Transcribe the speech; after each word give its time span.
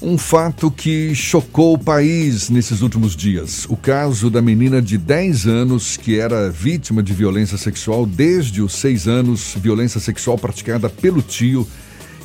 Um 0.00 0.16
fato 0.16 0.70
que 0.70 1.12
chocou 1.12 1.74
o 1.74 1.78
país 1.78 2.48
nesses 2.50 2.82
últimos 2.82 3.16
dias. 3.16 3.66
O 3.68 3.76
caso 3.76 4.30
da 4.30 4.40
menina 4.40 4.80
de 4.80 4.96
10 4.96 5.46
anos 5.46 5.96
que 5.96 6.20
era 6.20 6.48
vítima 6.50 7.02
de 7.02 7.12
violência 7.12 7.58
sexual 7.58 8.06
desde 8.06 8.62
os 8.62 8.74
6 8.74 9.08
anos, 9.08 9.56
violência 9.56 9.98
sexual 9.98 10.38
praticada 10.38 10.88
pelo 10.88 11.20
tio 11.20 11.66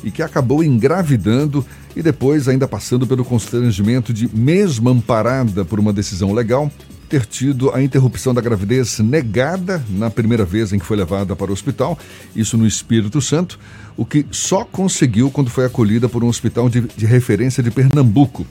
e 0.04 0.10
que 0.12 0.22
acabou 0.22 0.62
engravidando 0.62 1.66
e 1.96 2.02
depois 2.02 2.46
ainda 2.46 2.68
passando 2.68 3.08
pelo 3.08 3.24
constrangimento 3.24 4.12
de, 4.12 4.28
mesmo 4.32 4.88
amparada 4.88 5.64
por 5.64 5.80
uma 5.80 5.92
decisão 5.92 6.32
legal, 6.32 6.70
ter 7.14 7.26
tido 7.26 7.72
a 7.72 7.80
interrupção 7.80 8.34
da 8.34 8.40
gravidez 8.40 8.98
negada 8.98 9.80
na 9.88 10.10
primeira 10.10 10.44
vez 10.44 10.72
em 10.72 10.80
que 10.80 10.84
foi 10.84 10.96
levada 10.96 11.36
para 11.36 11.48
o 11.48 11.52
hospital, 11.52 11.96
isso 12.34 12.58
no 12.58 12.66
Espírito 12.66 13.20
Santo, 13.20 13.56
o 13.96 14.04
que 14.04 14.26
só 14.32 14.64
conseguiu 14.64 15.30
quando 15.30 15.48
foi 15.48 15.64
acolhida 15.64 16.08
por 16.08 16.24
um 16.24 16.28
hospital 16.28 16.68
de, 16.68 16.80
de 16.80 17.06
referência 17.06 17.62
de 17.62 17.70
Pernambuco. 17.70 18.44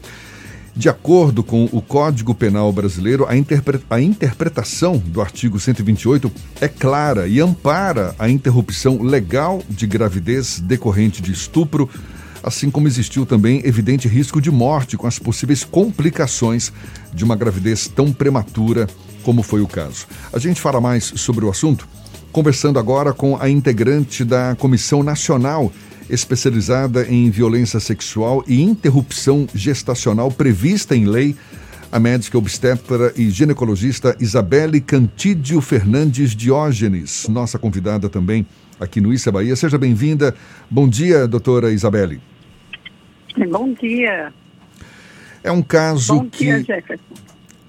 De 0.74 0.88
acordo 0.88 1.44
com 1.44 1.66
o 1.74 1.82
Código 1.82 2.34
Penal 2.34 2.72
Brasileiro, 2.72 3.26
a, 3.28 3.36
interpre 3.36 3.82
a, 3.90 4.00
interpretação 4.00 4.98
do 4.98 5.20
artigo 5.20 5.60
128 5.60 6.32
é 6.62 6.70
clara 6.70 7.28
e 7.28 7.42
ampara 7.42 8.16
a 8.18 8.30
interrupção 8.30 9.04
legal 9.04 9.62
de 9.70 9.86
gravidez 9.86 10.62
decorrente 10.62 11.22
de 11.22 11.34
estupro, 11.34 11.90
assim 12.44 12.70
como 12.70 12.88
existiu 12.88 13.26
também 13.26 13.62
evidente 13.66 14.08
risco 14.08 14.42
de 14.42 14.52
morte 14.52 14.98
com 14.98 15.08
as 15.08 15.18
possíveis 15.18 15.64
complicações 15.64 16.72
de 17.14 17.24
uma 17.24 17.36
gravidez 17.36 17.88
tão 17.88 18.12
prematura 18.12 18.88
como 19.24 19.42
foi 19.42 19.62
o 19.62 19.68
caso. 19.68 20.06
A 20.32 20.38
gente 20.38 20.60
fala 20.60 20.82
mais 20.82 21.06
sobre 21.16 21.46
o 21.46 21.50
assunto 21.50 21.88
conversando 22.32 22.80
agora 22.80 23.14
com 23.14 23.38
a 23.40 23.48
integrante 23.48 24.26
da 24.26 24.56
Comissão 24.56 25.04
Nacional 25.04 25.72
especializada 26.10 27.08
em 27.08 27.30
violência 27.30 27.80
sexual 27.80 28.44
e 28.48 28.62
interrupção 28.62 29.48
gestacional 29.54 30.30
prevista 30.32 30.96
em 30.96 31.06
lei, 31.06 31.36
a 31.92 32.00
médica 32.00 32.38
obstetra 32.38 33.14
e 33.16 33.30
ginecologista 33.30 34.16
Isabelle 34.20 34.82
Cantídio 34.82 35.62
Fernandes 35.62 36.36
Diógenes, 36.36 37.28
nossa 37.30 37.60
convidada 37.60 38.10
também 38.10 38.46
aqui 38.80 39.00
no 39.00 39.14
Issa 39.14 39.32
Bahia. 39.32 39.56
Seja 39.56 39.78
bem-vinda. 39.78 40.36
Bom 40.70 40.90
dia, 40.90 41.28
doutora 41.28 41.72
Isabelle. 41.72 42.33
Bom 43.50 43.74
dia. 43.74 44.34
É 45.44 45.52
um 45.52 45.62
caso 45.62 46.16
Bom 46.16 46.30
que. 46.30 46.46
Dia, 46.46 46.64
Jefferson. 46.64 47.16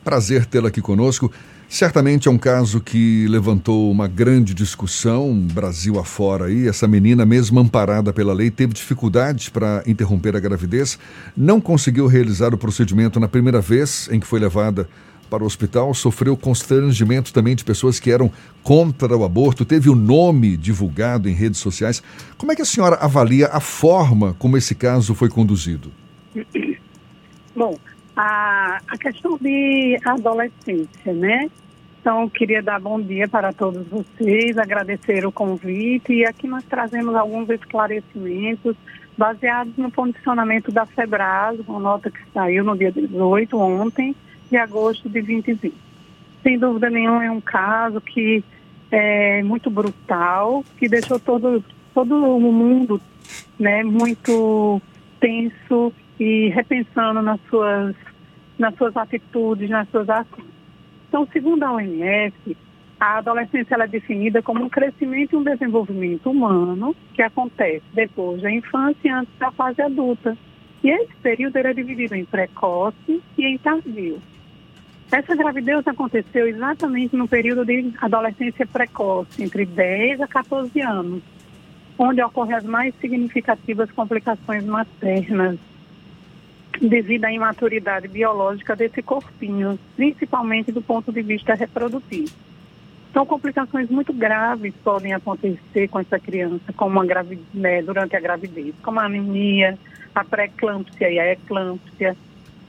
Prazer 0.04 0.46
tê-la 0.46 0.68
aqui 0.68 0.80
conosco. 0.80 1.32
Certamente 1.68 2.28
é 2.28 2.30
um 2.30 2.38
caso 2.38 2.80
que 2.80 3.26
levantou 3.26 3.90
uma 3.90 4.06
grande 4.06 4.54
discussão, 4.54 5.34
Brasil 5.34 5.98
afora 5.98 6.44
aí. 6.44 6.68
Essa 6.68 6.86
menina, 6.86 7.26
mesmo 7.26 7.58
amparada 7.58 8.12
pela 8.12 8.32
lei, 8.32 8.50
teve 8.50 8.74
dificuldades 8.74 9.48
para 9.48 9.82
interromper 9.86 10.36
a 10.36 10.40
gravidez, 10.40 10.98
não 11.36 11.60
conseguiu 11.60 12.06
realizar 12.06 12.54
o 12.54 12.58
procedimento 12.58 13.18
na 13.18 13.26
primeira 13.26 13.60
vez 13.60 14.08
em 14.12 14.20
que 14.20 14.26
foi 14.26 14.38
levada 14.38 14.88
para 15.34 15.42
o 15.42 15.46
hospital, 15.46 15.92
sofreu 15.92 16.36
constrangimento 16.36 17.32
também 17.32 17.56
de 17.56 17.64
pessoas 17.64 17.98
que 17.98 18.08
eram 18.08 18.30
contra 18.62 19.16
o 19.16 19.24
aborto, 19.24 19.64
teve 19.64 19.90
o 19.90 19.94
nome 19.96 20.56
divulgado 20.56 21.28
em 21.28 21.32
redes 21.32 21.58
sociais. 21.58 22.00
Como 22.38 22.52
é 22.52 22.54
que 22.54 22.62
a 22.62 22.64
senhora 22.64 22.96
avalia 22.96 23.48
a 23.48 23.58
forma 23.58 24.34
como 24.38 24.56
esse 24.56 24.76
caso 24.76 25.12
foi 25.12 25.28
conduzido? 25.28 25.90
Bom, 27.54 27.76
a, 28.16 28.80
a 28.86 28.96
questão 28.96 29.36
de 29.40 29.98
adolescência, 30.04 31.12
né? 31.12 31.50
Então, 32.00 32.28
queria 32.28 32.62
dar 32.62 32.78
bom 32.78 33.00
dia 33.00 33.26
para 33.26 33.52
todos 33.52 33.84
vocês, 33.88 34.56
agradecer 34.56 35.26
o 35.26 35.32
convite 35.32 36.12
e 36.12 36.24
aqui 36.24 36.46
nós 36.46 36.62
trazemos 36.64 37.16
alguns 37.16 37.50
esclarecimentos 37.50 38.76
baseados 39.18 39.76
no 39.76 39.90
condicionamento 39.90 40.70
da 40.70 40.86
FEBRAS, 40.86 41.58
uma 41.66 41.80
nota 41.80 42.08
que 42.08 42.20
saiu 42.32 42.62
no 42.62 42.76
dia 42.76 42.92
18, 42.92 43.58
ontem, 43.58 44.14
de 44.50 44.56
agosto 44.56 45.08
de 45.08 45.20
2020. 45.20 45.72
Sem 46.42 46.58
dúvida 46.58 46.90
nenhuma, 46.90 47.24
é 47.24 47.30
um 47.30 47.40
caso 47.40 48.00
que 48.00 48.44
é 48.90 49.42
muito 49.42 49.70
brutal, 49.70 50.64
que 50.78 50.88
deixou 50.88 51.18
todo, 51.18 51.64
todo 51.92 52.14
o 52.14 52.52
mundo 52.52 53.00
né, 53.58 53.82
muito 53.82 54.80
tenso 55.20 55.92
e 56.18 56.48
repensando 56.50 57.22
nas 57.22 57.40
suas, 57.48 57.96
nas 58.58 58.74
suas 58.76 58.96
atitudes, 58.96 59.70
nas 59.70 59.88
suas 59.88 60.08
ações. 60.08 60.54
Então, 61.08 61.26
segundo 61.32 61.62
a 61.62 61.72
OMS, 61.72 62.56
a 62.98 63.18
adolescência 63.18 63.74
é 63.74 63.86
definida 63.86 64.42
como 64.42 64.64
um 64.64 64.68
crescimento 64.68 65.34
e 65.34 65.36
um 65.36 65.42
desenvolvimento 65.42 66.30
humano 66.30 66.94
que 67.12 67.22
acontece 67.22 67.84
depois 67.92 68.42
da 68.42 68.50
infância 68.50 69.08
e 69.08 69.10
antes 69.10 69.34
da 69.38 69.50
fase 69.52 69.82
adulta. 69.82 70.36
E 70.82 70.90
esse 70.90 71.14
período 71.22 71.56
era 71.56 71.74
dividido 71.74 72.14
em 72.14 72.24
precoce 72.24 73.22
e 73.38 73.44
em 73.44 73.58
tardio. 73.58 74.20
Essa 75.12 75.36
gravidez 75.36 75.86
aconteceu 75.86 76.48
exatamente 76.48 77.14
no 77.14 77.28
período 77.28 77.64
de 77.64 77.92
adolescência 78.00 78.66
precoce, 78.66 79.42
entre 79.42 79.64
10 79.64 80.20
a 80.20 80.26
14 80.26 80.80
anos, 80.80 81.22
onde 81.98 82.22
ocorrem 82.22 82.56
as 82.56 82.64
mais 82.64 82.94
significativas 83.00 83.90
complicações 83.92 84.64
maternas, 84.64 85.58
devido 86.80 87.24
à 87.24 87.32
imaturidade 87.32 88.08
biológica 88.08 88.74
desse 88.74 89.02
corpinho, 89.02 89.78
principalmente 89.94 90.72
do 90.72 90.82
ponto 90.82 91.12
de 91.12 91.22
vista 91.22 91.54
reprodutivo. 91.54 92.32
Então, 93.10 93.24
complicações 93.24 93.88
muito 93.88 94.12
graves 94.12 94.74
podem 94.82 95.12
acontecer 95.12 95.86
com 95.86 96.00
essa 96.00 96.18
criança, 96.18 96.72
como 96.76 97.00
a 97.00 97.06
gravidez, 97.06 97.46
né, 97.54 97.80
durante 97.80 98.16
a 98.16 98.20
gravidez, 98.20 98.74
como 98.82 98.98
a 98.98 99.04
anemia, 99.04 99.78
a 100.12 100.24
pré-eclâmpsia 100.24 101.08
e 101.10 101.20
a 101.20 101.32
eclâmpsia, 101.32 102.16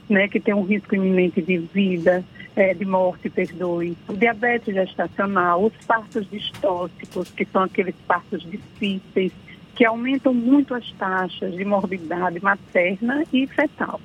né, 0.08 0.28
que 0.28 0.40
tem 0.40 0.54
um 0.54 0.62
risco 0.62 0.94
iminente 0.94 1.42
de 1.42 1.58
vida, 1.58 2.24
é, 2.54 2.72
de 2.72 2.84
morte, 2.84 3.28
perdoe, 3.28 3.96
o 4.08 4.14
diabetes 4.14 4.74
gestacional, 4.74 5.64
os 5.64 5.72
partos 5.86 6.28
distóxicos, 6.30 7.30
que 7.30 7.44
são 7.44 7.62
aqueles 7.62 7.94
partos 8.06 8.42
difíceis, 8.42 9.32
que 9.74 9.84
aumentam 9.84 10.32
muito 10.32 10.74
as 10.74 10.90
taxas 10.92 11.54
de 11.54 11.64
morbidade 11.64 12.42
materna 12.42 13.24
e 13.32 13.46
fetal. 13.46 14.00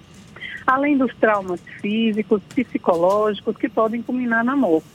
Além 0.67 0.97
dos 0.97 1.15
traumas 1.15 1.61
físicos, 1.79 2.41
psicológicos, 2.53 3.55
que 3.55 3.69
podem 3.69 4.01
culminar 4.01 4.43
na 4.43 4.55
morte. 4.55 4.85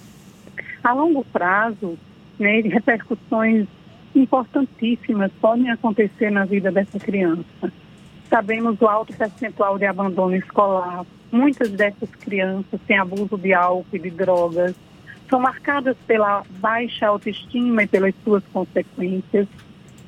A 0.85 0.93
longo 0.93 1.25
prazo, 1.25 1.99
né, 2.39 2.61
repercussões 2.61 3.67
importantíssimas 4.15 5.33
podem 5.41 5.71
acontecer 5.71 6.31
na 6.31 6.45
vida 6.45 6.71
dessa 6.71 6.99
criança. 6.99 7.73
Sabemos 8.29 8.81
o 8.81 8.89
alto 8.89 9.17
percentual 9.17 9.79
de 9.79 9.87
abandono 9.87 10.37
escolar. 10.37 11.05
Muitas 11.31 11.71
dessas 11.71 12.11
crianças 12.11 12.81
têm 12.87 12.99
abuso 12.99 13.37
de 13.37 13.53
álcool 13.53 13.97
e 13.97 13.99
de 13.99 14.11
drogas. 14.11 14.75
São 15.29 15.41
marcadas 15.41 15.97
pela 16.07 16.43
baixa 16.59 17.07
autoestima 17.07 17.83
e 17.83 17.87
pelas 17.87 18.15
suas 18.25 18.45
consequências 18.53 19.49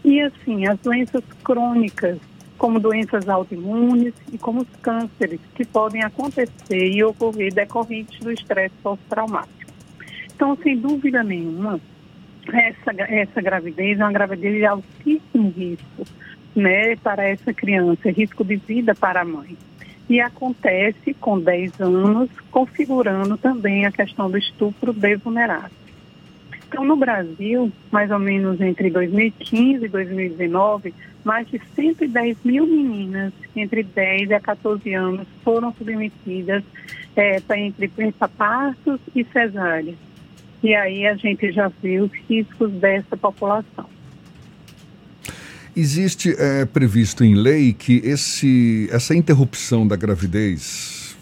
e 0.05 0.21
assim, 0.21 0.67
as 0.67 0.79
doenças 0.79 1.23
crônicas, 1.45 2.19
como 2.57 2.81
doenças 2.81 3.29
autoimunes 3.29 4.15
e 4.33 4.39
como 4.39 4.63
os 4.63 4.69
cânceres, 4.81 5.41
que 5.55 5.65
podem 5.65 6.03
acontecer 6.03 6.89
e 6.89 7.03
ocorrer 7.05 7.53
decorrentes 7.53 8.19
do 8.21 8.33
estresse 8.33 8.75
pós-traumático. 8.83 9.73
Então, 10.35 10.57
sem 10.63 10.79
dúvida 10.79 11.23
nenhuma, 11.23 11.81
essa, 12.53 12.93
essa 12.97 13.41
gravidez 13.43 13.99
é 13.99 14.05
uma 14.05 14.13
gravidez 14.13 14.55
de 14.55 14.65
altíssimo 14.65 15.51
risco 15.51 16.05
né, 16.59 16.97
para 16.97 17.25
essa 17.25 17.55
criança, 17.55 18.11
risco 18.11 18.45
de 18.45 18.57
vida 18.57 18.95
para 18.95 19.21
a 19.21 19.25
mãe. 19.25 19.57
E 20.09 20.21
acontece 20.21 21.15
com 21.15 21.39
10 21.39 21.81
anos, 21.81 22.31
configurando 22.51 23.37
também 23.37 23.87
a 23.87 23.93
questão 23.93 24.31
do 24.31 24.39
estupro 24.39 24.93
desvulnerável. 24.93 25.77
Então, 26.67 26.85
no 26.85 26.97
Brasil, 26.97 27.73
mais 27.91 28.11
ou 28.11 28.19
menos 28.19 28.61
entre 28.61 28.91
2015 28.91 29.85
e 29.85 29.89
2019, 29.89 30.95
mais 31.25 31.49
de 31.49 31.61
110 31.75 32.39
mil 32.45 32.67
meninas 32.67 33.33
entre 33.55 33.83
10 33.83 34.31
e 34.31 34.41
14 34.41 34.95
anos 34.95 35.27
foram 35.43 35.73
submetidas 35.73 36.63
é, 37.17 37.41
entre 37.57 37.91
partos 38.37 39.01
e 39.15 39.25
cesáreas. 39.25 39.97
E 40.63 40.75
aí 40.75 41.07
a 41.07 41.15
gente 41.15 41.53
já 41.53 41.69
viu 41.69 42.05
os 42.05 42.13
riscos 42.29 42.71
dessa 42.73 43.17
população. 43.17 43.98
Existe 45.79 46.35
é, 46.37 46.65
previsto 46.65 47.23
em 47.23 47.37
lei 47.37 47.73
que 47.73 48.03
esse, 48.05 48.89
essa 48.91 49.15
interrupção 49.15 49.87
da 49.87 49.95
gravidez 49.95 51.17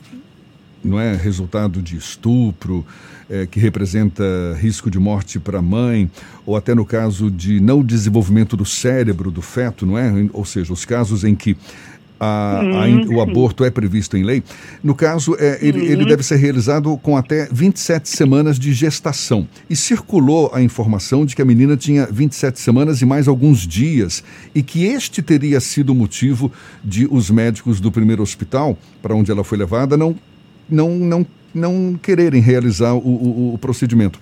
não 0.83 0.99
é 0.99 1.15
resultado 1.15 1.83
de 1.83 1.95
estupro, 1.95 2.83
é, 3.29 3.45
que 3.45 3.61
representa 3.61 4.25
risco 4.59 4.91
de 4.91 4.99
morte 4.99 5.39
para 5.39 5.59
a 5.59 5.63
mãe, 5.63 6.11
ou 6.47 6.57
até 6.57 6.75
no 6.75 6.87
caso 6.87 7.31
de 7.31 7.61
não 7.61 7.85
desenvolvimento 7.85 8.57
do 8.57 8.65
cérebro 8.65 9.31
do 9.31 9.43
feto, 9.43 9.85
não 9.85 9.99
é? 9.99 10.11
Ou 10.33 10.47
seja, 10.47 10.73
os 10.73 10.87
casos 10.87 11.23
em 11.23 11.35
que 11.35 11.55
a, 12.19 12.61
a, 12.61 13.15
o 13.15 13.21
aborto 13.21 13.65
é 13.65 13.71
previsto 13.71 14.17
em 14.17 14.23
lei. 14.23 14.43
No 14.83 14.95
caso, 14.95 15.37
é, 15.39 15.59
ele, 15.61 15.85
ele, 15.87 16.05
deve 16.05 16.23
ser 16.23 16.37
realizado 16.37 16.97
com 16.99 17.17
até 17.17 17.49
27 17.51 18.09
semanas 18.09 18.59
de 18.59 18.73
gestação. 18.73 19.47
E 19.69 19.77
circulou 19.77 20.51
a 20.53 20.63
informação 20.63 21.27
de 21.27 21.37
que 21.37 21.43
a 21.43 21.45
menina 21.45 21.77
tinha 21.77 22.07
27 22.07 22.59
semanas 22.59 23.03
e 23.03 23.07
mais 23.07 23.29
alguns 23.29 23.67
dias, 23.67 24.25
e 24.55 24.63
que 24.63 24.85
este 24.85 25.23
teria 25.23 25.61
sido 25.61 25.91
o 25.91 25.95
motivo 25.95 26.51
de 26.83 27.07
os 27.11 27.31
médicos 27.31 27.81
do 27.81 27.93
primeiro 27.93 28.23
hospital, 28.23 28.79
para 29.03 29.15
onde 29.15 29.31
ela 29.31 29.45
foi 29.45 29.59
levada, 29.59 29.97
não, 29.97 30.17
não, 30.69 30.91
não, 30.97 31.27
não 31.55 31.99
quererem 32.01 32.41
realizar 32.41 32.95
o, 32.95 32.99
o, 32.99 33.55
o 33.55 33.59
procedimento. 33.59 34.19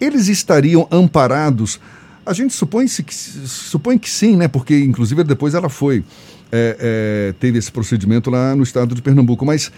Eles 0.00 0.28
estariam 0.28 0.88
amparados. 0.90 1.78
A 2.26 2.32
gente 2.32 2.54
supõe, 2.54 2.88
-se 2.88 3.02
que, 3.02 3.14
supõe 3.14 3.98
que 3.98 4.08
sim, 4.08 4.36
né? 4.36 4.48
Porque, 4.48 4.78
inclusive, 4.78 5.22
depois 5.24 5.54
ela 5.54 5.68
foi 5.68 6.02
é, 6.54 6.76
é, 6.78 7.34
teve 7.40 7.58
esse 7.58 7.72
procedimento 7.72 8.30
lá 8.30 8.54
no 8.54 8.62
estado 8.62 8.94
de 8.94 9.02
Pernambuco. 9.02 9.44
Mas 9.44 9.72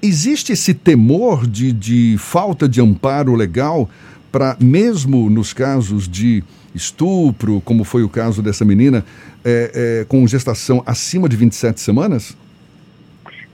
existe 0.00 0.52
esse 0.52 0.72
temor 0.72 1.46
de, 1.46 1.70
de 1.70 2.16
falta 2.18 2.66
de 2.66 2.80
amparo 2.80 3.34
legal 3.34 3.88
para, 4.32 4.56
mesmo 4.58 5.28
nos 5.28 5.52
casos 5.52 6.08
de 6.08 6.42
estupro, 6.74 7.60
como 7.60 7.84
foi 7.84 8.02
o 8.02 8.08
caso 8.08 8.40
dessa 8.40 8.64
menina, 8.64 9.04
é, 9.44 10.00
é, 10.00 10.04
com 10.06 10.26
gestação 10.26 10.82
acima 10.86 11.28
de 11.28 11.36
27 11.36 11.78
semanas? 11.78 12.34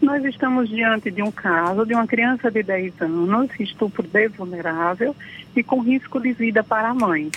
Nós 0.00 0.24
estamos 0.24 0.68
diante 0.68 1.10
de 1.10 1.22
um 1.22 1.32
caso 1.32 1.84
de 1.84 1.94
uma 1.94 2.06
criança 2.06 2.50
de 2.50 2.62
10 2.62 3.00
anos, 3.00 3.50
estupro 3.58 4.06
de 4.06 4.28
vulnerável 4.28 5.16
e 5.56 5.62
com 5.62 5.80
risco 5.80 6.20
de 6.20 6.32
vida 6.32 6.62
para 6.62 6.90
a 6.90 6.94
mãe. 6.94 7.30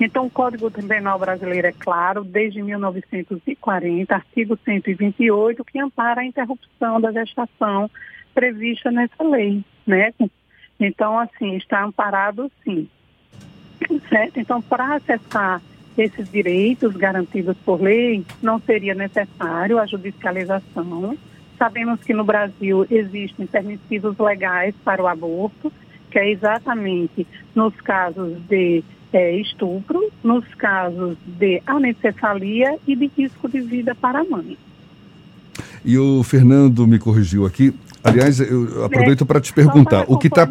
Então, 0.00 0.26
o 0.26 0.30
Código 0.30 0.70
Penal 0.70 1.18
Brasileiro 1.18 1.66
é 1.66 1.72
claro, 1.72 2.22
desde 2.22 2.62
1940, 2.62 4.14
artigo 4.14 4.56
128, 4.64 5.64
que 5.64 5.80
ampara 5.80 6.20
a 6.20 6.24
interrupção 6.24 7.00
da 7.00 7.10
gestação 7.10 7.90
prevista 8.32 8.92
nessa 8.92 9.24
lei, 9.24 9.64
né? 9.84 10.14
Então, 10.78 11.18
assim, 11.18 11.56
está 11.56 11.82
amparado 11.82 12.50
sim. 12.62 12.88
Certo? 14.08 14.38
Então, 14.38 14.62
para 14.62 14.94
acessar 14.94 15.60
esses 15.96 16.30
direitos 16.30 16.94
garantidos 16.94 17.56
por 17.58 17.80
lei, 17.80 18.24
não 18.40 18.60
seria 18.60 18.94
necessário 18.94 19.80
a 19.80 19.86
judicialização. 19.86 21.18
Sabemos 21.58 22.00
que 22.04 22.14
no 22.14 22.24
Brasil 22.24 22.86
existem 22.88 23.46
permissivos 23.46 24.16
legais 24.16 24.74
para 24.84 25.02
o 25.02 25.08
aborto, 25.08 25.72
que 26.08 26.18
é 26.18 26.30
exatamente 26.30 27.26
nos 27.52 27.74
casos 27.80 28.38
de 28.48 28.84
é, 29.12 29.36
estupro, 29.36 30.10
nos 30.22 30.44
casos 30.54 31.16
de 31.26 31.62
anencefalia 31.66 32.76
e 32.86 32.94
de 32.94 33.10
risco 33.16 33.48
de 33.48 33.60
vida 33.60 33.94
para 33.94 34.20
a 34.20 34.24
mãe. 34.24 34.56
E 35.84 35.96
o 35.98 36.22
Fernando 36.22 36.86
me 36.86 36.98
corrigiu 36.98 37.46
aqui. 37.46 37.72
Aliás, 38.02 38.40
eu 38.40 38.84
aproveito 38.84 39.24
é, 39.24 39.26
para 39.26 39.40
te 39.40 39.52
perguntar. 39.52 40.04
o 40.06 40.16
que 40.16 40.28
está. 40.28 40.48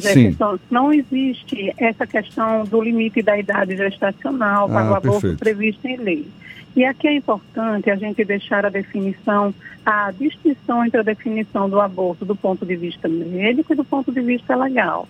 Sim. 0.00 0.36
Não 0.70 0.92
existe 0.92 1.72
essa 1.76 2.06
questão 2.06 2.64
do 2.64 2.82
limite 2.82 3.22
da 3.22 3.38
idade 3.38 3.76
gestacional 3.76 4.68
para 4.68 4.80
ah, 4.80 4.90
o 4.90 4.94
aborto 4.94 5.20
perfeito. 5.20 5.38
previsto 5.38 5.86
em 5.86 5.96
lei. 5.96 6.28
E 6.76 6.84
aqui 6.84 7.08
é 7.08 7.14
importante 7.14 7.90
a 7.90 7.96
gente 7.96 8.24
deixar 8.24 8.66
a 8.66 8.68
definição, 8.68 9.54
a 9.84 10.12
distinção 10.12 10.84
entre 10.84 11.00
a 11.00 11.02
definição 11.02 11.68
do 11.68 11.80
aborto 11.80 12.24
do 12.24 12.36
ponto 12.36 12.66
de 12.66 12.76
vista 12.76 13.08
médico 13.08 13.72
e 13.72 13.76
do 13.76 13.84
ponto 13.84 14.12
de 14.12 14.20
vista 14.20 14.54
legal. 14.56 15.08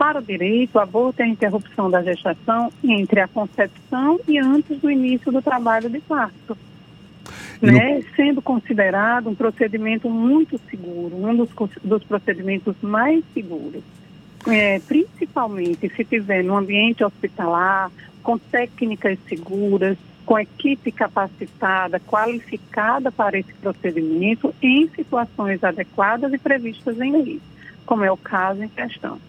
Para 0.00 0.18
o 0.18 0.22
direito, 0.22 0.76
o 0.76 0.78
aborto 0.78 1.20
é 1.20 1.26
a 1.26 1.28
interrupção 1.28 1.90
da 1.90 2.02
gestação 2.02 2.72
entre 2.82 3.20
a 3.20 3.28
concepção 3.28 4.18
e 4.26 4.38
antes 4.38 4.78
do 4.78 4.90
início 4.90 5.30
do 5.30 5.42
trabalho 5.42 5.90
de 5.90 6.00
parto. 6.00 6.56
Né? 7.60 7.98
No... 7.98 8.16
Sendo 8.16 8.40
considerado 8.40 9.28
um 9.28 9.34
procedimento 9.34 10.08
muito 10.08 10.58
seguro, 10.70 11.14
um 11.14 11.36
dos, 11.36 11.50
dos 11.84 12.02
procedimentos 12.04 12.74
mais 12.80 13.22
seguros. 13.34 13.82
É, 14.48 14.78
principalmente 14.78 15.92
se 15.94 16.02
tiver 16.02 16.42
no 16.42 16.56
ambiente 16.56 17.04
hospitalar, 17.04 17.90
com 18.22 18.38
técnicas 18.38 19.18
seguras, 19.28 19.98
com 20.24 20.38
equipe 20.38 20.90
capacitada, 20.90 22.00
qualificada 22.00 23.12
para 23.12 23.38
esse 23.38 23.52
procedimento, 23.52 24.54
em 24.62 24.88
situações 24.96 25.62
adequadas 25.62 26.32
e 26.32 26.38
previstas 26.38 26.98
em 26.98 27.12
lei, 27.12 27.40
como 27.84 28.02
é 28.02 28.10
o 28.10 28.16
caso 28.16 28.62
em 28.62 28.68
questão. 28.68 29.20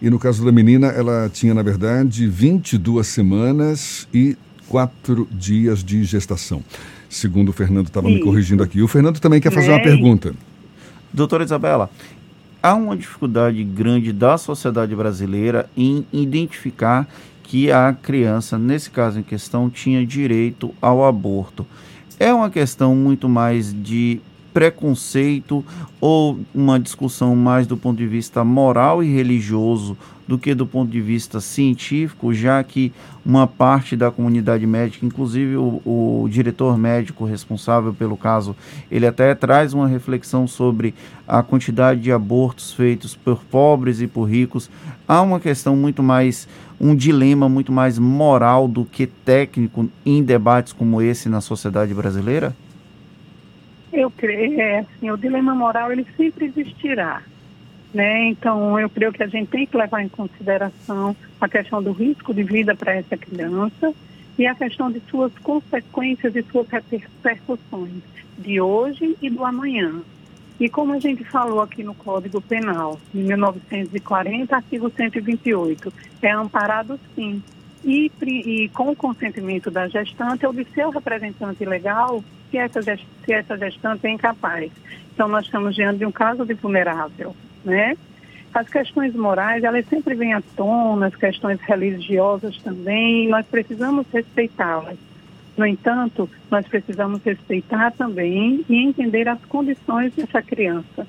E 0.00 0.08
no 0.08 0.18
caso 0.18 0.44
da 0.44 0.52
menina, 0.52 0.88
ela 0.88 1.28
tinha, 1.28 1.52
na 1.52 1.62
verdade, 1.62 2.26
22 2.26 3.06
semanas 3.06 4.06
e 4.14 4.36
quatro 4.68 5.26
dias 5.32 5.82
de 5.82 6.04
gestação. 6.04 6.62
Segundo 7.08 7.48
o 7.48 7.52
Fernando 7.52 7.88
estava 7.88 8.06
me 8.06 8.20
corrigindo 8.20 8.62
aqui. 8.62 8.82
O 8.82 8.88
Fernando 8.88 9.18
também 9.18 9.40
quer 9.40 9.50
fazer 9.50 9.70
uma 9.70 9.82
pergunta. 9.82 10.34
Doutora 11.12 11.42
Isabela, 11.42 11.90
há 12.62 12.74
uma 12.74 12.96
dificuldade 12.96 13.64
grande 13.64 14.12
da 14.12 14.36
sociedade 14.36 14.94
brasileira 14.94 15.68
em 15.76 16.06
identificar 16.12 17.08
que 17.42 17.72
a 17.72 17.94
criança, 17.94 18.58
nesse 18.58 18.90
caso 18.90 19.18
em 19.18 19.22
questão, 19.22 19.70
tinha 19.70 20.04
direito 20.04 20.72
ao 20.82 21.04
aborto. 21.04 21.66
É 22.20 22.32
uma 22.32 22.50
questão 22.50 22.94
muito 22.94 23.26
mais 23.28 23.72
de 23.72 24.20
preconceito 24.58 25.64
ou 26.00 26.40
uma 26.52 26.80
discussão 26.80 27.36
mais 27.36 27.64
do 27.64 27.76
ponto 27.76 27.98
de 27.98 28.08
vista 28.08 28.42
moral 28.42 29.04
e 29.04 29.06
religioso 29.14 29.96
do 30.26 30.36
que 30.36 30.52
do 30.52 30.66
ponto 30.66 30.90
de 30.90 31.00
vista 31.00 31.40
científico, 31.40 32.34
já 32.34 32.62
que 32.64 32.92
uma 33.24 33.46
parte 33.46 33.94
da 33.94 34.10
comunidade 34.10 34.66
médica, 34.66 35.06
inclusive 35.06 35.56
o, 35.56 35.80
o, 35.86 36.28
diretor 36.28 36.76
médico 36.76 37.24
responsável 37.24 37.94
pelo 37.94 38.16
caso, 38.16 38.56
ele 38.90 39.06
até 39.06 39.32
traz 39.32 39.72
uma 39.72 39.86
reflexão 39.86 40.48
sobre 40.48 40.92
a 41.26 41.40
quantidade 41.40 42.00
de 42.00 42.10
abortos 42.10 42.72
feitos 42.72 43.14
por 43.14 43.44
pobres 43.44 44.00
e 44.00 44.08
por 44.08 44.24
ricos. 44.24 44.68
Há 45.06 45.22
uma 45.22 45.38
questão 45.38 45.76
muito 45.76 46.02
mais, 46.02 46.48
um 46.80 46.96
dilema 46.96 47.48
muito 47.48 47.70
mais 47.70 47.96
moral 47.96 48.66
do 48.66 48.84
que 48.84 49.06
técnico 49.06 49.88
em 50.04 50.20
debates 50.20 50.72
como 50.72 51.00
esse 51.00 51.28
na 51.28 51.40
sociedade 51.40 51.94
brasileira? 51.94 52.56
Eu 53.92 54.10
creio, 54.10 54.60
é 54.60 54.78
assim, 54.80 55.10
o 55.10 55.16
dilema 55.16 55.54
moral 55.54 55.90
ele 55.92 56.06
sempre 56.16 56.46
existirá. 56.46 57.22
Né? 57.92 58.26
Então, 58.26 58.78
eu 58.78 58.90
creio 58.90 59.12
que 59.12 59.22
a 59.22 59.26
gente 59.26 59.48
tem 59.48 59.66
que 59.66 59.76
levar 59.76 60.02
em 60.02 60.08
consideração 60.08 61.16
a 61.40 61.48
questão 61.48 61.82
do 61.82 61.92
risco 61.92 62.34
de 62.34 62.42
vida 62.42 62.74
para 62.74 62.94
essa 62.94 63.16
criança 63.16 63.94
e 64.38 64.46
a 64.46 64.54
questão 64.54 64.90
de 64.90 65.00
suas 65.10 65.32
consequências 65.38 66.36
e 66.36 66.42
suas 66.42 66.68
repercussões 66.68 68.02
de 68.38 68.60
hoje 68.60 69.16
e 69.20 69.30
do 69.30 69.44
amanhã. 69.44 70.02
E 70.60 70.68
como 70.68 70.92
a 70.92 70.98
gente 70.98 71.24
falou 71.24 71.60
aqui 71.60 71.82
no 71.82 71.94
Código 71.94 72.40
Penal, 72.40 73.00
em 73.14 73.22
1940, 73.22 74.54
artigo 74.54 74.90
128, 74.90 75.92
é 76.20 76.30
amparado 76.30 76.98
sim. 77.14 77.42
E, 77.84 78.10
e 78.22 78.68
com 78.70 78.90
o 78.90 78.96
consentimento 78.96 79.70
da 79.70 79.88
gestante 79.88 80.44
ou 80.44 80.52
de 80.52 80.64
seu 80.74 80.90
representante 80.90 81.64
legal, 81.64 82.22
se 82.50 82.58
essa, 82.58 82.82
se 82.82 83.32
essa 83.32 83.56
gestante 83.56 84.06
é 84.06 84.10
incapaz. 84.10 84.70
Então, 85.14 85.28
nós 85.28 85.44
estamos 85.44 85.74
diante 85.74 85.98
de 85.98 86.06
um 86.06 86.12
caso 86.12 86.44
de 86.44 86.54
vulnerável, 86.54 87.34
né? 87.64 87.96
As 88.52 88.68
questões 88.68 89.14
morais, 89.14 89.62
elas 89.62 89.86
sempre 89.88 90.14
vêm 90.14 90.32
à 90.32 90.42
tona, 90.56 91.06
as 91.06 91.14
questões 91.14 91.60
religiosas 91.60 92.56
também, 92.58 93.28
nós 93.28 93.46
precisamos 93.46 94.06
respeitá-las. 94.12 94.96
No 95.56 95.66
entanto, 95.66 96.30
nós 96.50 96.66
precisamos 96.66 97.20
respeitar 97.22 97.90
também 97.92 98.64
e 98.68 98.76
entender 98.76 99.28
as 99.28 99.44
condições 99.46 100.12
dessa 100.14 100.40
criança. 100.40 101.06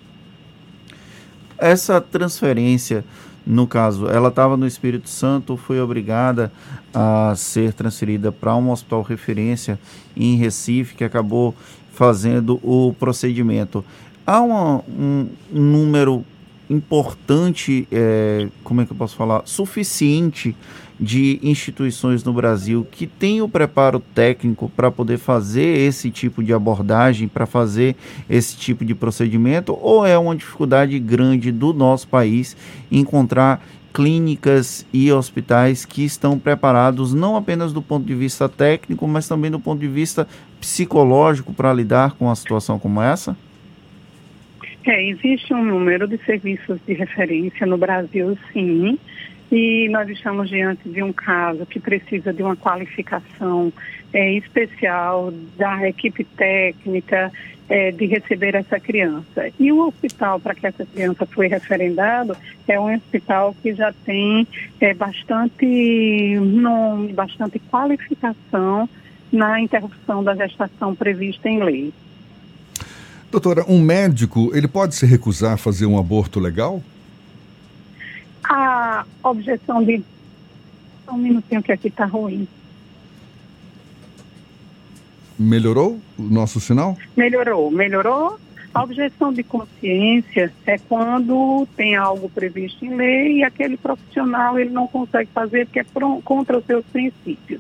Essa 1.58 2.02
transferência 2.02 3.06
no 3.50 3.66
caso, 3.66 4.08
ela 4.08 4.30
estava 4.30 4.56
no 4.56 4.68
Espírito 4.68 5.10
Santo, 5.10 5.58
foi 5.58 5.82
obrigada 5.82 6.54
a 6.94 7.34
ser 7.36 7.74
transferida 7.74 8.32
para 8.32 8.56
um 8.56 8.70
hospital 8.70 9.02
referência 9.02 9.80
em 10.16 10.36
Recife, 10.36 10.94
que 10.94 11.04
acabou 11.04 11.56
fazendo 11.92 12.60
o 12.62 12.94
procedimento. 12.94 13.84
Há 14.24 14.40
uma, 14.40 14.84
um, 14.88 15.28
um 15.52 15.62
número 15.62 16.24
importante, 16.70 17.88
é, 17.92 18.48
como 18.64 18.82
é 18.82 18.86
que 18.86 18.92
eu 18.92 18.96
posso 18.96 19.16
falar, 19.16 19.42
suficiente 19.46 20.56
de 21.00 21.40
instituições 21.42 22.24
no 22.24 22.34
Brasil 22.34 22.86
que 22.92 23.08
têm 23.08 23.42
o 23.42 23.48
preparo 23.48 24.00
técnico 24.00 24.70
para 24.76 24.92
poder 24.92 25.18
fazer 25.18 25.80
esse 25.80 26.12
tipo 26.12 26.44
de 26.44 26.54
abordagem, 26.54 27.28
para 27.28 27.46
fazer 27.46 27.96
esse 28.30 28.58
tipo 28.58 28.84
de 28.84 28.94
procedimento, 28.94 29.78
ou 29.82 30.06
é 30.06 30.18
uma 30.18 30.36
dificuldade 30.36 31.00
grande 31.00 31.52
do 31.52 31.74
nosso 31.74 32.08
país 32.08 32.58
encontrar 32.92 33.64
clínicas 33.94 34.86
e 34.94 35.12
hospitais 35.12 35.86
que 35.86 36.04
estão 36.04 36.38
preparados 36.38 37.14
não 37.14 37.36
apenas 37.36 37.74
do 37.74 37.82
ponto 37.82 38.06
de 38.06 38.14
vista 38.14 38.48
técnico, 38.48 39.08
mas 39.08 39.28
também 39.28 39.50
do 39.50 39.60
ponto 39.60 39.80
de 39.80 39.88
vista 39.88 40.28
psicológico 40.60 41.54
para 41.54 41.74
lidar 41.74 42.12
com 42.14 42.26
uma 42.26 42.36
situação 42.36 42.78
como 42.78 43.02
essa? 43.02 43.36
É, 44.86 45.10
existe 45.10 45.54
um 45.54 45.64
número 45.64 46.08
de 46.08 46.18
serviços 46.26 46.80
de 46.88 46.94
referência 46.94 47.66
no 47.66 47.78
Brasil, 47.78 48.38
sim, 48.52 48.98
e 49.52 49.90
nós 49.90 50.08
estamos 50.10 50.50
diante 50.50 50.88
de 50.88 51.02
um 51.02 51.12
caso 51.12 51.66
que 51.66 51.80
precisa 51.80 52.32
de 52.32 52.44
uma 52.44 52.56
qualificação 52.56 53.74
é, 54.14 54.34
especial 54.34 55.34
da 55.58 55.88
equipe 55.88 56.24
técnica 56.24 57.32
é, 57.68 57.92
de 57.92 58.06
receber 58.06 58.56
essa 58.56 58.80
criança. 58.80 59.52
E 59.60 59.72
o 59.72 59.88
hospital 59.88 60.40
para 60.40 60.56
que 60.56 60.66
essa 60.66 60.86
criança 60.86 61.26
foi 61.26 61.48
referendado 61.48 62.36
é 62.68 62.80
um 62.80 62.94
hospital 62.94 63.56
que 63.62 63.74
já 63.74 63.94
tem 64.06 64.48
é, 64.80 64.94
bastante 64.94 66.36
nome, 66.40 67.14
bastante 67.14 67.60
qualificação 67.60 68.90
na 69.32 69.62
interrupção 69.62 70.24
da 70.24 70.36
gestação 70.36 70.96
prevista 70.96 71.48
em 71.48 71.64
lei. 71.64 71.94
Doutora, 73.32 73.64
um 73.68 73.80
médico, 73.80 74.52
ele 74.56 74.68
pode 74.68 74.96
se 74.96 75.06
recusar 75.06 75.54
a 75.54 75.58
fazer 75.58 75.86
um 75.86 76.00
aborto 76.00 76.40
legal? 76.40 76.82
Objeção 79.30 79.84
de. 79.84 80.04
Um 81.12 81.18
minutinho 81.18 81.64
que 81.64 81.72
aqui 81.72 81.88
está 81.88 82.06
ruim. 82.06 82.48
Melhorou 85.40 86.00
o 86.18 86.22
nosso 86.22 86.60
sinal? 86.60 86.96
Melhorou, 87.18 87.72
melhorou. 87.72 88.40
A 88.72 88.84
objeção 88.84 89.34
de 89.34 89.42
consciência 89.42 90.54
é 90.68 90.78
quando 90.78 91.68
tem 91.76 91.96
algo 91.96 92.30
previsto 92.30 92.86
em 92.86 92.94
lei 92.96 93.38
e 93.38 93.44
aquele 93.44 93.76
profissional 93.76 94.60
ele 94.60 94.70
não 94.70 94.88
consegue 94.88 95.32
fazer 95.34 95.66
porque 95.66 95.80
é 95.80 95.86
contra 96.24 96.60
os 96.60 96.66
seus 96.66 96.86
princípios. 96.86 97.60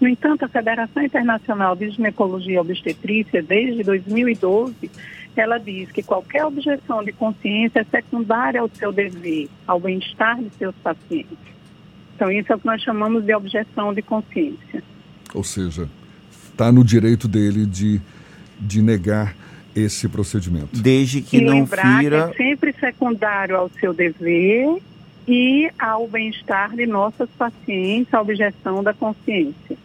No 0.00 0.08
entanto, 0.08 0.44
a 0.44 0.48
Federação 0.48 1.02
Internacional 1.02 1.76
de 1.76 1.90
Ginecologia 1.90 2.54
e 2.54 2.58
Obstetrícia, 2.58 3.42
desde 3.42 3.82
2012, 3.82 4.90
ela 5.40 5.58
diz 5.58 5.90
que 5.90 6.02
qualquer 6.02 6.44
objeção 6.44 7.02
de 7.02 7.12
consciência 7.12 7.80
é 7.80 7.84
secundária 7.84 8.60
ao 8.60 8.68
seu 8.68 8.92
dever, 8.92 9.48
ao 9.66 9.78
bem-estar 9.78 10.36
de 10.40 10.50
seus 10.58 10.74
pacientes. 10.76 11.38
Então, 12.14 12.30
isso 12.32 12.52
é 12.52 12.56
o 12.56 12.58
que 12.58 12.66
nós 12.66 12.82
chamamos 12.82 13.24
de 13.24 13.34
objeção 13.34 13.94
de 13.94 14.02
consciência. 14.02 14.82
Ou 15.32 15.44
seja, 15.44 15.88
está 16.30 16.72
no 16.72 16.82
direito 16.82 17.28
dele 17.28 17.64
de, 17.64 18.00
de 18.58 18.82
negar 18.82 19.36
esse 19.74 20.08
procedimento. 20.08 20.68
Desde 20.72 21.22
que 21.22 21.36
e 21.36 21.40
não 21.40 21.66
fira. 21.66 22.32
Que 22.34 22.42
é 22.42 22.48
sempre 22.48 22.72
secundário 22.72 23.56
ao 23.56 23.70
seu 23.78 23.94
dever 23.94 24.82
e 25.28 25.70
ao 25.78 26.08
bem-estar 26.08 26.74
de 26.74 26.86
nossas 26.86 27.28
pacientes, 27.38 28.12
a 28.12 28.20
objeção 28.20 28.82
da 28.82 28.92
consciência. 28.92 29.76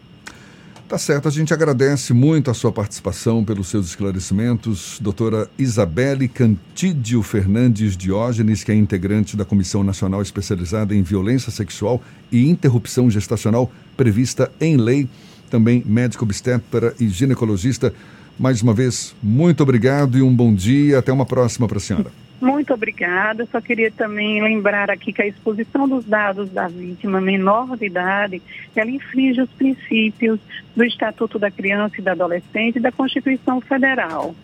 Tá 0.86 0.98
certo, 0.98 1.26
a 1.26 1.30
gente 1.30 1.54
agradece 1.54 2.12
muito 2.12 2.50
a 2.50 2.54
sua 2.54 2.70
participação, 2.70 3.42
pelos 3.42 3.68
seus 3.68 3.86
esclarecimentos. 3.86 4.98
Doutora 5.00 5.48
Isabelle 5.58 6.28
Cantídio 6.28 7.22
Fernandes 7.22 7.96
Diógenes, 7.96 8.62
que 8.62 8.70
é 8.70 8.74
integrante 8.74 9.34
da 9.34 9.46
Comissão 9.46 9.82
Nacional 9.82 10.20
Especializada 10.20 10.94
em 10.94 11.02
Violência 11.02 11.50
Sexual 11.50 12.02
e 12.30 12.50
Interrupção 12.50 13.10
Gestacional, 13.10 13.72
prevista 13.96 14.52
em 14.60 14.76
lei, 14.76 15.08
também 15.50 15.82
médico 15.86 16.24
obstetra 16.24 16.94
e 17.00 17.08
ginecologista. 17.08 17.92
Mais 18.38 18.60
uma 18.60 18.74
vez, 18.74 19.16
muito 19.22 19.62
obrigado 19.62 20.18
e 20.18 20.22
um 20.22 20.36
bom 20.36 20.54
dia. 20.54 20.98
Até 20.98 21.10
uma 21.10 21.24
próxima 21.24 21.66
para 21.66 21.78
a 21.78 21.80
senhora. 21.80 22.23
Muito 22.40 22.74
obrigada. 22.74 23.46
Só 23.50 23.60
queria 23.60 23.90
também 23.90 24.42
lembrar 24.42 24.90
aqui 24.90 25.12
que 25.12 25.22
a 25.22 25.26
exposição 25.26 25.88
dos 25.88 26.04
dados 26.04 26.50
da 26.50 26.68
vítima 26.68 27.20
menor 27.20 27.76
de 27.76 27.86
idade, 27.86 28.42
ela 28.74 28.90
infringe 28.90 29.40
os 29.40 29.50
princípios 29.50 30.38
do 30.74 30.84
Estatuto 30.84 31.38
da 31.38 31.50
Criança 31.50 31.96
e 31.98 32.02
da 32.02 32.12
Adolescente 32.12 32.76
e 32.76 32.80
da 32.80 32.92
Constituição 32.92 33.60
Federal, 33.60 34.34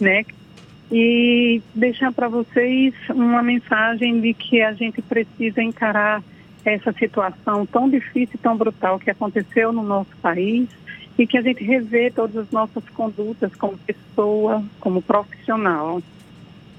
né? 0.00 0.24
E 0.90 1.60
deixar 1.74 2.12
para 2.12 2.28
vocês 2.28 2.94
uma 3.10 3.42
mensagem 3.42 4.20
de 4.20 4.32
que 4.32 4.62
a 4.62 4.72
gente 4.72 5.02
precisa 5.02 5.62
encarar 5.62 6.22
essa 6.64 6.92
situação 6.92 7.66
tão 7.66 7.88
difícil 7.88 8.34
e 8.34 8.38
tão 8.38 8.56
brutal 8.56 8.98
que 8.98 9.10
aconteceu 9.10 9.72
no 9.72 9.82
nosso 9.82 10.16
país 10.22 10.68
e 11.18 11.26
que 11.26 11.38
a 11.38 11.42
gente 11.42 11.62
revê 11.62 12.10
todas 12.10 12.36
as 12.36 12.50
nossas 12.50 12.84
condutas 12.90 13.54
como 13.54 13.78
pessoa, 13.78 14.64
como 14.80 15.00
profissional 15.00 16.02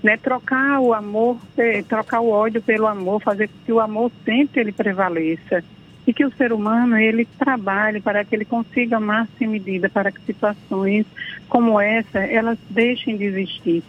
né, 0.03 0.17
trocar 0.17 0.79
o 0.79 0.93
amor, 0.93 1.37
é, 1.57 1.81
trocar 1.83 2.21
o 2.21 2.29
ódio 2.29 2.61
pelo 2.61 2.87
amor, 2.87 3.21
fazer 3.21 3.47
com 3.47 3.53
que 3.65 3.71
o 3.71 3.79
amor 3.79 4.11
sempre 4.23 4.61
ele 4.61 4.71
prevaleça 4.71 5.63
e 6.05 6.13
que 6.13 6.25
o 6.25 6.31
ser 6.35 6.53
humano 6.53 6.97
ele 6.97 7.25
trabalhe 7.25 7.99
para 7.99 8.23
que 8.23 8.33
ele 8.33 8.45
consiga 8.45 8.99
máxima 8.99 9.51
medida 9.51 9.89
para 9.89 10.11
que 10.11 10.21
situações 10.21 11.05
como 11.49 11.79
essa 11.79 12.19
elas 12.19 12.57
deixem 12.69 13.17
de 13.17 13.25
existir. 13.25 13.83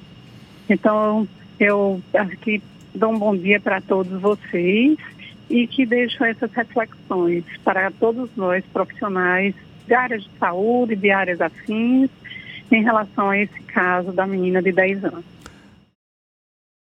Então 0.69 1.29
eu 1.61 2.01
aqui 2.15 2.63
dou 2.95 3.13
um 3.13 3.19
bom 3.19 3.37
dia 3.37 3.61
para 3.61 3.81
todos 3.81 4.21
vocês 4.21 4.99
e 5.49 5.67
que 5.67 5.87
deixo 5.87 6.25
essas 6.25 6.53
reflexões 6.53 7.45
para 7.65 7.91
todos 7.93 8.29
nós 8.37 8.65
profissionais 8.73 9.55
de 9.87 9.95
áreas 9.95 10.23
de 10.25 10.31
saúde, 10.39 10.97
de 10.97 11.11
áreas 11.11 11.41
afins, 11.41 12.11
em 12.71 12.83
relação 12.83 13.31
a 13.31 13.39
esse 13.39 13.63
caso 13.63 14.13
da 14.13 14.27
menina 14.27 14.61
de 14.61 14.73
10 14.73 15.05
anos. 15.05 15.38